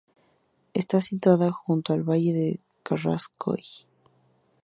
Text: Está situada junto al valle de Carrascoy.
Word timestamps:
Está 0.73 0.99
situada 0.99 1.51
junto 1.51 1.93
al 1.93 2.01
valle 2.01 2.33
de 2.33 2.59
Carrascoy. 2.81 3.63